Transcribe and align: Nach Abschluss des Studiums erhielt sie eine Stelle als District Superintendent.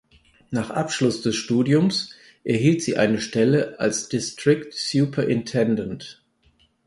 Nach 0.49 0.71
Abschluss 0.71 1.21
des 1.21 1.35
Studiums 1.35 2.09
erhielt 2.43 2.81
sie 2.81 2.97
eine 2.97 3.19
Stelle 3.21 3.79
als 3.79 4.09
District 4.09 4.71
Superintendent. 4.73 6.23